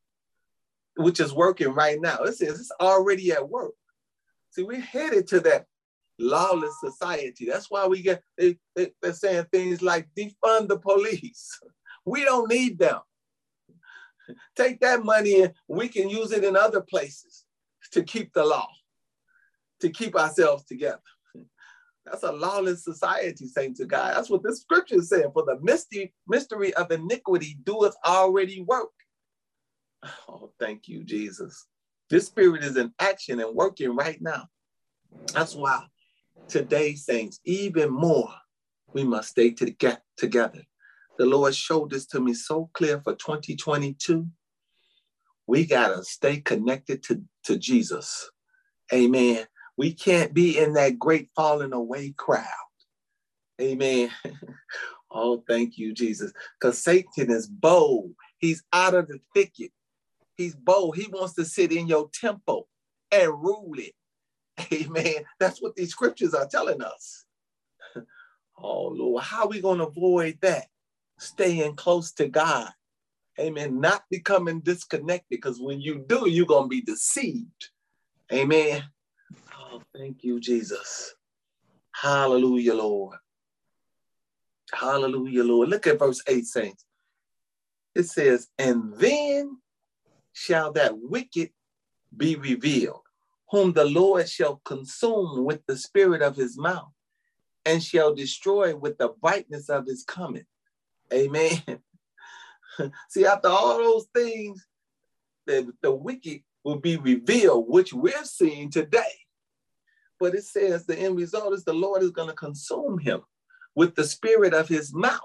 [0.95, 2.19] which is working right now.
[2.19, 3.73] It says it's already at work.
[4.51, 5.65] See, we're headed to that
[6.17, 7.45] lawless society.
[7.45, 11.59] That's why we get they, they, they're saying things like defund the police.
[12.07, 12.99] We don't need them.
[14.55, 17.44] Take that money and we can use it in other places
[17.91, 18.67] to keep the law,
[19.81, 21.01] to keep ourselves together.
[22.05, 24.15] That's a lawless society, saints of God.
[24.15, 25.31] That's what this scripture is saying.
[25.33, 28.89] For the mystery, mystery of iniquity doeth already work.
[30.27, 31.65] Oh, thank you, Jesus.
[32.09, 34.47] This spirit is in action and working right now.
[35.33, 35.83] That's why
[36.47, 38.29] today, saints, even more,
[38.93, 40.61] we must stay together.
[41.17, 44.27] The Lord showed this to me so clear for 2022.
[45.47, 48.29] We got to stay connected to, to Jesus.
[48.93, 49.45] Amen.
[49.77, 52.45] We can't be in that great falling away crowd.
[53.61, 54.09] Amen.
[55.11, 56.31] oh, thank you, Jesus.
[56.59, 58.13] Because Satan is bold.
[58.37, 59.71] He's out of the thicket.
[60.37, 60.97] He's bold.
[60.97, 62.67] He wants to sit in your temple
[63.11, 63.93] and rule it.
[64.73, 65.25] Amen.
[65.39, 67.25] That's what these scriptures are telling us.
[68.57, 70.67] Oh, Lord, how are we going to avoid that?
[71.19, 72.71] Staying close to God.
[73.39, 73.79] Amen.
[73.79, 77.69] Not becoming disconnected because when you do, you're going to be deceived.
[78.31, 78.83] Amen.
[79.59, 81.15] Oh, thank you, Jesus.
[81.93, 83.17] Hallelujah, Lord.
[84.73, 85.69] Hallelujah, Lord.
[85.69, 86.85] Look at verse 8, saints.
[87.93, 89.57] It says, And then
[90.33, 91.51] shall that wicked
[92.15, 93.01] be revealed,
[93.51, 96.91] whom the Lord shall consume with the spirit of his mouth,
[97.65, 100.45] and shall destroy with the brightness of his coming.
[101.13, 101.61] Amen.
[103.09, 104.65] See, after all those things,
[105.45, 109.01] the, the wicked will be revealed, which we're seeing today.
[110.19, 113.21] But it says the end result is the Lord is going to consume him
[113.75, 115.19] with the spirit of his mouth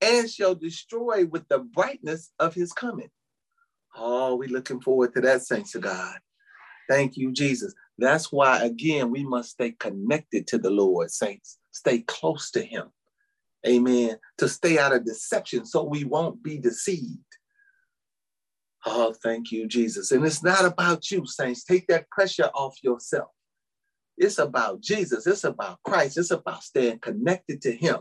[0.00, 3.10] and shall destroy with the brightness of his coming.
[3.96, 6.18] Oh, we're looking forward to that, saints of God.
[6.88, 7.72] Thank you, Jesus.
[7.96, 11.58] That's why, again, we must stay connected to the Lord, saints.
[11.70, 12.90] Stay close to him.
[13.66, 14.18] Amen.
[14.38, 17.18] To stay out of deception so we won't be deceived.
[18.86, 20.12] Oh, thank you, Jesus.
[20.12, 21.64] And it's not about you, saints.
[21.64, 23.30] Take that pressure off yourself.
[24.18, 25.26] It's about Jesus.
[25.26, 26.18] It's about Christ.
[26.18, 28.00] It's about staying connected to him.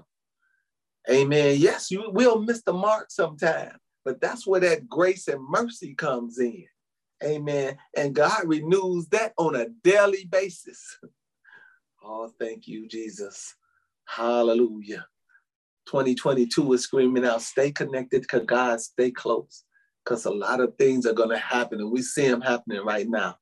[1.09, 1.55] Amen.
[1.57, 6.39] Yes, you will miss the mark sometime, but that's where that grace and mercy comes
[6.39, 6.65] in.
[7.23, 7.77] Amen.
[7.95, 10.97] And God renews that on a daily basis.
[12.05, 13.55] Oh, thank you, Jesus.
[14.03, 15.05] Hallelujah.
[15.85, 19.63] 2022 is screaming out, stay connected to God, stay close,
[20.03, 23.07] because a lot of things are going to happen, and we see them happening right
[23.07, 23.35] now.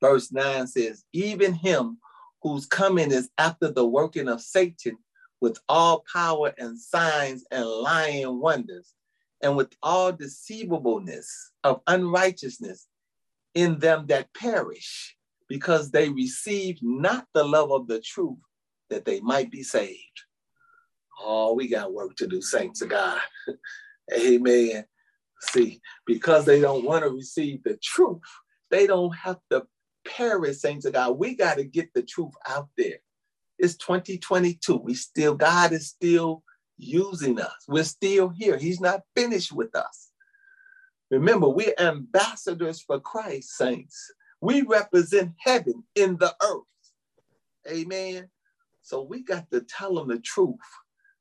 [0.00, 1.98] Verse 9 says, Even him
[2.42, 4.96] whose coming is after the working of Satan
[5.40, 8.94] with all power and signs and lying wonders,
[9.42, 12.86] and with all deceivableness of unrighteousness
[13.54, 15.16] in them that perish,
[15.48, 18.38] because they receive not the love of the truth
[18.90, 20.25] that they might be saved.
[21.18, 23.20] Oh, we got work to do, saints of God.
[24.12, 24.84] Amen.
[25.40, 28.20] See, because they don't want to receive the truth,
[28.70, 29.66] they don't have to
[30.06, 31.18] perish, saints of God.
[31.18, 32.98] We got to get the truth out there.
[33.58, 34.76] It's 2022.
[34.76, 36.42] We still, God is still
[36.76, 37.64] using us.
[37.68, 38.58] We're still here.
[38.58, 40.10] He's not finished with us.
[41.10, 44.12] Remember, we're ambassadors for Christ, saints.
[44.40, 46.64] We represent heaven in the earth.
[47.68, 48.28] Amen.
[48.82, 50.56] So we got to tell them the truth,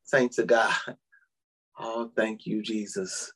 [0.05, 0.73] saints of God.
[1.77, 3.33] Oh, thank you, Jesus.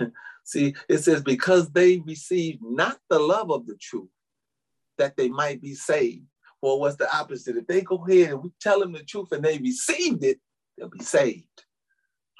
[0.44, 4.08] See, it says, because they received not the love of the truth,
[4.98, 6.26] that they might be saved.
[6.60, 7.56] Well, what's the opposite?
[7.56, 10.40] If they go ahead and we tell them the truth and they received it,
[10.76, 11.64] they'll be saved.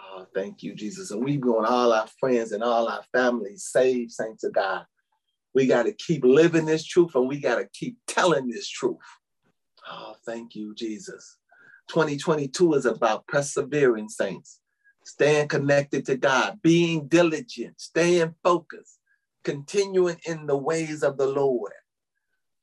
[0.01, 1.11] Oh, thank you, Jesus.
[1.11, 4.86] And we want all our friends and all our families saved, saints of God.
[5.55, 8.97] We got to keep living this truth and we got to keep telling this truth.
[9.90, 11.36] Oh, thank you, Jesus.
[11.89, 14.61] 2022 is about persevering, saints,
[15.05, 18.99] staying connected to God, being diligent, staying focused,
[19.43, 21.72] continuing in the ways of the Lord.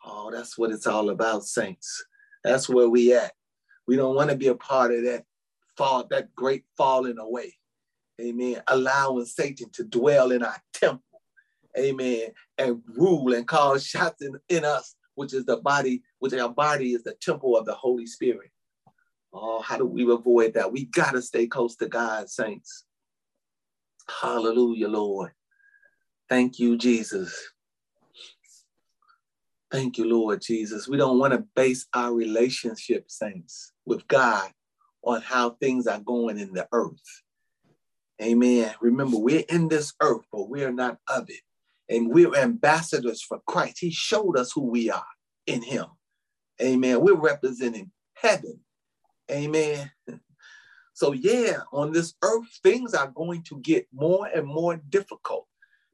[0.04, 2.04] Oh, that's what it's all about, saints.
[2.44, 3.34] That's where we at.
[3.88, 5.26] We don't want to be a part of that
[5.78, 7.54] fall, that great falling away.
[8.20, 8.62] Amen.
[8.68, 11.22] Allowing Satan to dwell in our temple.
[11.78, 12.30] Amen.
[12.58, 16.94] And rule and cause shots in, in us, which is the body, which our body
[16.94, 18.52] is the temple of the Holy Spirit.
[19.34, 20.72] Oh, how do we avoid that?
[20.72, 22.86] We got to stay close to God, saints.
[24.22, 25.32] Hallelujah, Lord.
[26.28, 27.52] Thank you, Jesus.
[29.72, 30.88] Thank you, Lord Jesus.
[30.88, 34.52] We don't want to base our relationship, saints, with God
[35.02, 37.24] on how things are going in the earth.
[38.22, 38.74] Amen.
[38.82, 41.42] Remember, we're in this earth, but we're not of it.
[41.90, 43.78] And we're ambassadors for Christ.
[43.80, 45.06] He showed us who we are
[45.48, 45.86] in Him.
[46.62, 47.02] Amen.
[47.02, 48.60] We're representing heaven.
[49.32, 49.92] Amen.
[50.94, 55.48] So, yeah, on this earth, things are going to get more and more difficult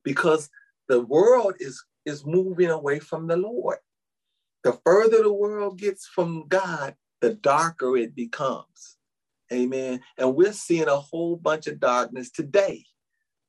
[0.03, 0.49] because
[0.89, 3.77] the world is, is moving away from the Lord.
[4.63, 8.97] The further the world gets from God, the darker it becomes.
[9.51, 10.01] Amen.
[10.17, 12.83] And we're seeing a whole bunch of darkness today.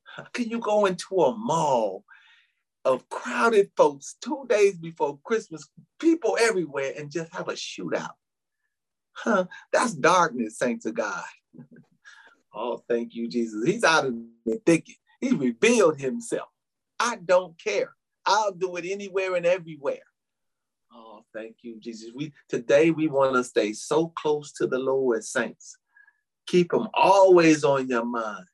[0.04, 2.04] How can you go into a mall
[2.84, 5.68] of crowded folks two days before Christmas,
[5.98, 8.10] people everywhere, and just have a shootout?
[9.24, 9.46] Huh?
[9.72, 11.24] That's darkness, saints of God.
[12.54, 13.66] oh, thank you, Jesus.
[13.66, 14.14] He's out of
[14.46, 14.96] the thicket.
[15.20, 16.48] He revealed himself.
[17.00, 17.94] I don't care.
[18.26, 20.02] I'll do it anywhere and everywhere.
[20.92, 22.10] Oh, thank you, Jesus.
[22.14, 25.76] We today we want to stay so close to the Lord, saints.
[26.46, 28.46] Keep him always on your mind.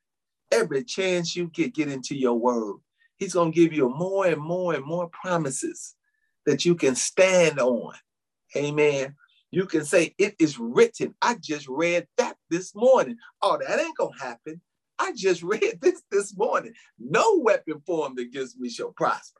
[0.51, 2.77] Every chance you get, get into your word.
[3.17, 5.95] He's going to give you more and more and more promises
[6.45, 7.93] that you can stand on.
[8.55, 9.15] Amen.
[9.55, 11.15] You can say, It is written.
[11.21, 13.15] I just read that this morning.
[13.41, 14.59] Oh, that ain't going to happen.
[14.99, 16.73] I just read this this morning.
[16.99, 19.39] No weapon formed against me shall prosper.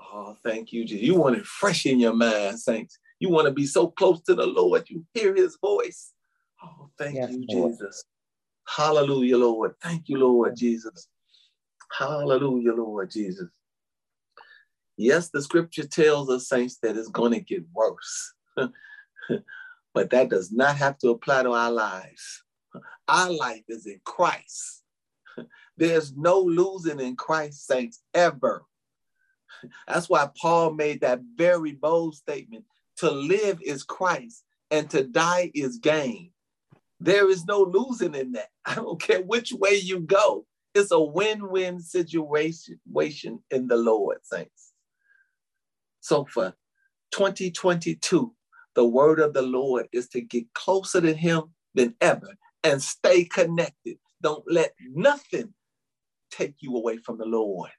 [0.00, 1.04] Oh, thank you, Jesus.
[1.04, 2.96] You want it fresh in your mind, saints.
[3.18, 6.12] You want to be so close to the Lord, you hear his voice.
[6.62, 7.72] Oh, thank yes, you, Lord.
[7.72, 8.04] Jesus.
[8.68, 9.74] Hallelujah, Lord.
[9.82, 11.08] Thank you, Lord Jesus.
[11.98, 13.48] Hallelujah, Lord Jesus.
[14.96, 18.34] Yes, the scripture tells us, saints, that it's going to get worse.
[19.94, 22.42] but that does not have to apply to our lives.
[23.08, 24.82] Our life is in Christ.
[25.76, 28.64] There's no losing in Christ, saints, ever.
[29.88, 32.64] That's why Paul made that very bold statement
[32.98, 36.30] to live is Christ and to die is gain.
[37.00, 38.48] There is no losing in that.
[38.64, 40.46] I don't care which way you go.
[40.74, 44.72] It's a win-win situation in the Lord, saints.
[46.00, 46.54] So for
[47.12, 48.34] 2022,
[48.74, 51.44] the word of the Lord is to get closer to him
[51.74, 53.98] than ever and stay connected.
[54.22, 55.52] Don't let nothing
[56.30, 57.70] take you away from the Lord.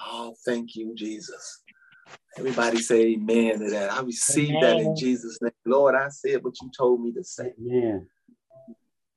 [0.00, 1.62] Oh, thank you, Jesus.
[2.36, 3.92] Everybody say amen to that.
[3.92, 4.60] I receive amen.
[4.60, 5.52] that in Jesus' name.
[5.66, 7.52] Lord, I said what you told me to say.
[7.60, 8.08] Amen.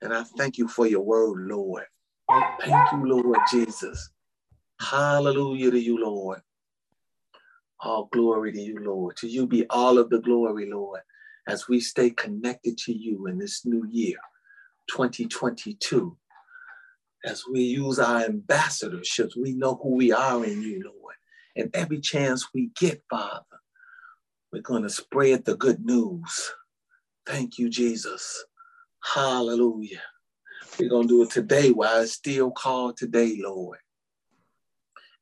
[0.01, 1.85] And I thank you for your word, Lord.
[2.59, 4.11] Thank you, Lord Jesus.
[4.79, 6.41] Hallelujah to you, Lord.
[7.79, 9.17] All glory to you, Lord.
[9.17, 11.01] To you be all of the glory, Lord,
[11.47, 14.17] as we stay connected to you in this new year,
[14.89, 16.17] 2022.
[17.25, 21.15] As we use our ambassadorships, we know who we are in you, Lord.
[21.55, 23.43] And every chance we get, Father,
[24.51, 26.51] we're going to spread the good news.
[27.25, 28.45] Thank you, Jesus.
[29.13, 30.01] Hallelujah.
[30.79, 33.79] We're going to do it today while it's still called today, Lord.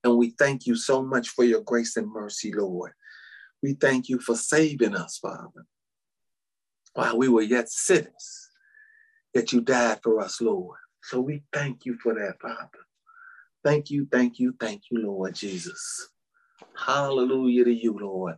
[0.06, 2.92] And we thank you so much for your grace and mercy, Lord.
[3.64, 5.66] We thank you for saving us, Father,
[6.94, 8.50] while we were yet sinners,
[9.34, 10.78] that you died for us, Lord.
[11.02, 12.70] So we thank you for that, Father.
[13.64, 16.10] Thank you, thank you, thank you, Lord Jesus.
[16.78, 18.36] Hallelujah to you, Lord.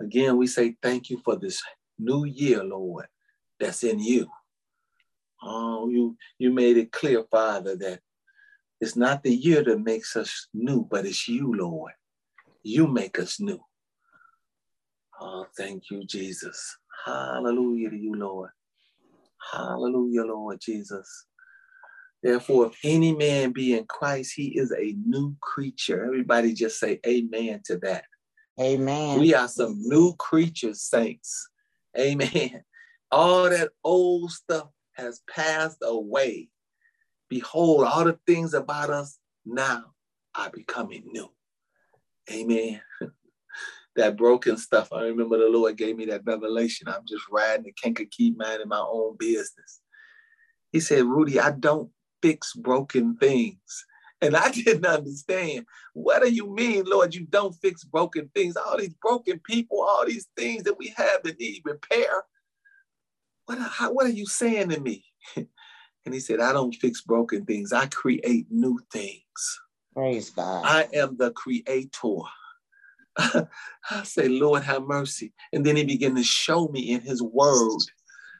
[0.00, 1.62] Again, we say thank you for this
[1.98, 3.08] new year, Lord,
[3.60, 4.26] that's in you.
[5.42, 8.00] Oh, you you made it clear, Father, that
[8.84, 11.92] it's not the year that makes us new, but it's you, Lord.
[12.62, 13.58] You make us new.
[15.18, 16.76] Oh, thank you, Jesus.
[17.06, 18.50] Hallelujah to you, Lord.
[19.52, 21.08] Hallelujah, Lord Jesus.
[22.22, 26.04] Therefore, if any man be in Christ, he is a new creature.
[26.04, 28.04] Everybody just say amen to that.
[28.60, 29.18] Amen.
[29.18, 31.48] We are some new creatures, saints.
[31.98, 32.62] Amen.
[33.10, 36.50] All that old stuff has passed away.
[37.28, 39.84] Behold, all the things about us now
[40.34, 41.30] are becoming new.
[42.30, 42.80] Amen.
[43.96, 44.92] that broken stuff.
[44.92, 46.88] I remember the Lord gave me that revelation.
[46.88, 49.80] I'm just riding the Kankakee minding my own business.
[50.72, 51.90] He said, Rudy, I don't
[52.22, 53.86] fix broken things.
[54.20, 55.66] And I didn't understand.
[55.92, 57.14] What do you mean, Lord?
[57.14, 58.56] You don't fix broken things?
[58.56, 62.24] All these broken people, all these things that we have that need repair.
[63.46, 65.04] What, how, what are you saying to me?
[66.04, 67.72] And he said, I don't fix broken things.
[67.72, 69.60] I create new things.
[69.94, 70.64] Praise God.
[70.64, 72.18] I am the creator.
[73.16, 75.32] I say, Lord, have mercy.
[75.52, 77.80] And then he began to show me in his word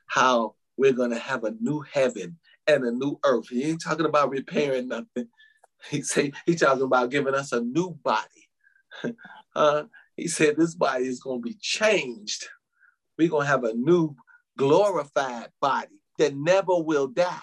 [0.06, 3.48] how we're going to have a new heaven and a new earth.
[3.48, 5.28] He ain't talking about repairing nothing.
[5.90, 8.48] He say he's talking about giving us a new body.
[9.54, 9.82] uh,
[10.16, 12.46] he said this body is going to be changed.
[13.18, 14.16] We're going to have a new
[14.56, 17.38] glorified body that never will die.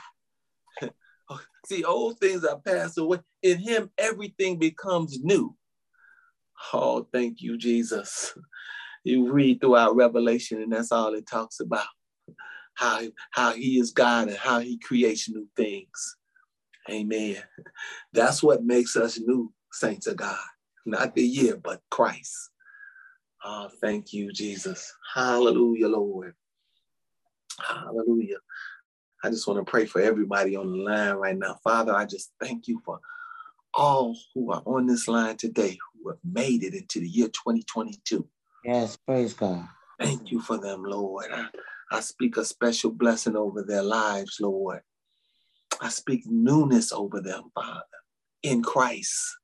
[1.65, 3.19] See, old things are passed away.
[3.43, 5.55] In him, everything becomes new.
[6.73, 8.33] Oh, thank you, Jesus.
[9.03, 11.87] You read throughout Revelation, and that's all it talks about.
[12.75, 13.01] How,
[13.31, 16.17] how he is God and how he creates new things.
[16.89, 17.37] Amen.
[18.13, 20.37] That's what makes us new saints of God.
[20.85, 22.49] Not the year, but Christ.
[23.43, 24.93] Oh, thank you, Jesus.
[25.13, 26.35] Hallelujah, Lord.
[27.59, 28.37] Hallelujah.
[29.23, 31.59] I just want to pray for everybody on the line right now.
[31.63, 32.99] Father, I just thank you for
[33.73, 38.27] all who are on this line today who have made it into the year 2022.
[38.65, 39.67] Yes, praise God.
[39.99, 41.27] Thank you for them, Lord.
[41.31, 41.47] I,
[41.91, 44.81] I speak a special blessing over their lives, Lord.
[45.79, 47.81] I speak newness over them, Father,
[48.43, 49.37] in Christ.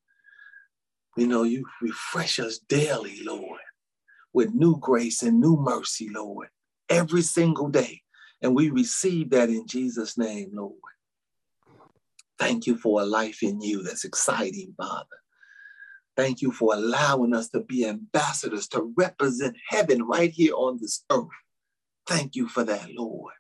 [1.16, 3.60] You know, you refresh us daily, Lord,
[4.34, 6.50] with new grace and new mercy, Lord,
[6.90, 8.02] every single day.
[8.42, 10.74] And we receive that in Jesus' name, Lord.
[12.38, 15.06] Thank you for a life in you that's exciting, Father.
[16.16, 21.04] Thank you for allowing us to be ambassadors to represent heaven right here on this
[21.12, 21.28] earth.
[22.08, 23.34] Thank you for that, Lord.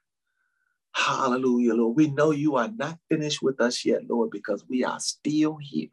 [0.94, 1.96] Hallelujah, Lord.
[1.96, 5.90] We know you are not finished with us yet, Lord, because we are still here.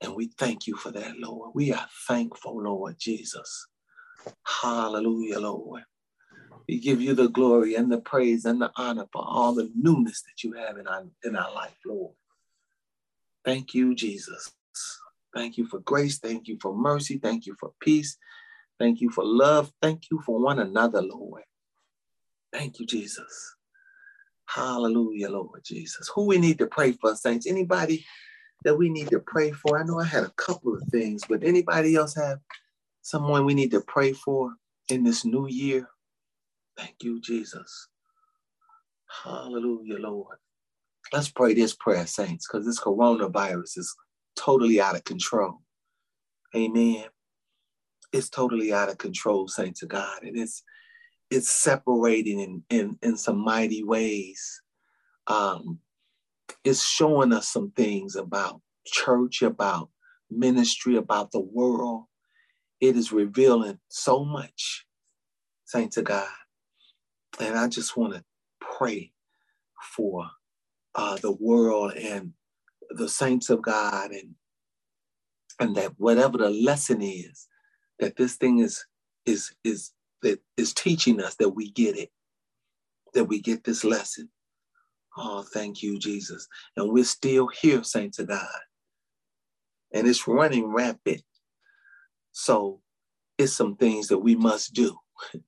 [0.00, 1.52] And we thank you for that, Lord.
[1.54, 3.66] We are thankful, Lord Jesus.
[4.44, 5.82] Hallelujah, Lord.
[6.68, 10.22] We give you the glory and the praise and the honor for all the newness
[10.22, 12.14] that you have in our, in our life, Lord.
[13.44, 14.52] Thank you, Jesus.
[15.34, 16.18] Thank you for grace.
[16.18, 17.18] Thank you for mercy.
[17.18, 18.18] Thank you for peace.
[18.78, 19.72] Thank you for love.
[19.80, 21.42] Thank you for one another, Lord.
[22.52, 23.54] Thank you, Jesus.
[24.46, 26.10] Hallelujah, Lord Jesus.
[26.14, 27.46] Who we need to pray for, saints?
[27.46, 28.04] Anybody
[28.64, 29.78] that we need to pray for?
[29.78, 32.40] I know I had a couple of things, but anybody else have
[33.02, 34.54] someone we need to pray for
[34.88, 35.88] in this new year?
[36.78, 37.88] Thank you, Jesus.
[39.24, 40.38] Hallelujah, Lord.
[41.12, 43.94] Let's pray this prayer, saints, because this coronavirus is
[44.36, 45.60] totally out of control.
[46.54, 47.04] Amen.
[48.12, 50.22] It's totally out of control, saints of God.
[50.22, 50.62] And it's
[51.30, 54.62] it's separating in, in, in some mighty ways.
[55.26, 55.80] Um,
[56.64, 59.90] it's showing us some things about church, about
[60.30, 62.04] ministry, about the world.
[62.80, 64.86] It is revealing so much,
[65.66, 66.28] saints of God.
[67.40, 68.24] And I just want to
[68.60, 69.12] pray
[69.96, 70.28] for
[70.94, 72.34] uh, the world and
[72.90, 74.36] the saints of God and
[75.60, 77.48] and that whatever the lesson is,
[78.00, 78.86] that this thing is
[79.26, 82.10] is is that is teaching us that we get it,
[83.14, 84.30] that we get this lesson.
[85.16, 86.48] Oh, thank you, Jesus.
[86.76, 88.48] And we're still here, saints of God.
[89.92, 91.20] And it's running rapid
[92.32, 92.80] So
[93.38, 94.96] it's some things that we must do.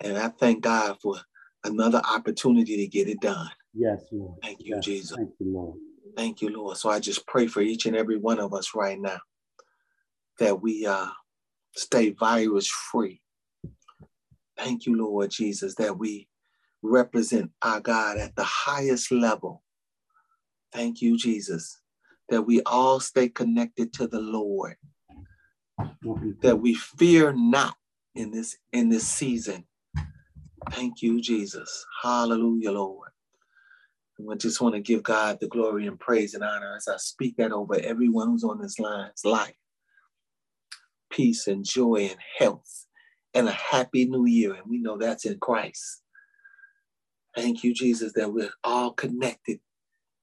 [0.00, 1.16] And I thank God for
[1.64, 3.50] another opportunity to get it done.
[3.72, 4.38] Yes, Lord.
[4.42, 4.84] Thank you, yes.
[4.84, 5.16] Jesus.
[5.16, 5.78] Thank you, Lord.
[6.16, 6.76] Thank you, Lord.
[6.76, 9.18] So I just pray for each and every one of us right now
[10.38, 11.08] that we uh,
[11.74, 13.20] stay virus free.
[14.56, 16.28] Thank you, Lord Jesus, that we
[16.82, 19.62] represent our God at the highest level.
[20.72, 21.80] Thank you, Jesus,
[22.28, 24.76] that we all stay connected to the Lord,
[26.42, 27.76] that we fear not
[28.14, 29.64] in this in this season
[30.70, 31.84] Thank you, Jesus.
[32.02, 33.10] Hallelujah, Lord.
[34.18, 36.96] And I just want to give God the glory and praise and honor as I
[36.98, 39.56] speak that over everyone who's on this line's life.
[41.10, 42.86] Peace and joy and health
[43.34, 44.54] and a happy new year.
[44.54, 46.02] And we know that's in Christ.
[47.34, 49.58] Thank you, Jesus, that we're all connected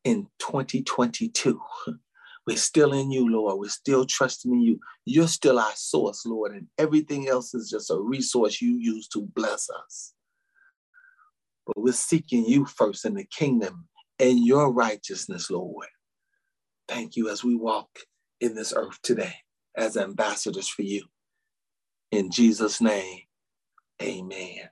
[0.03, 1.59] in 2022.
[2.47, 3.59] We're still in you, Lord.
[3.59, 4.79] We're still trusting in you.
[5.05, 9.21] You're still our source, Lord, and everything else is just a resource you use to
[9.35, 10.13] bless us.
[11.65, 13.87] But we're seeking you first in the kingdom
[14.19, 15.87] and your righteousness, Lord.
[16.87, 17.89] Thank you as we walk
[18.41, 19.35] in this earth today.
[19.75, 21.05] as ambassadors for you.
[22.11, 23.21] In Jesus' name,
[24.01, 24.69] amen.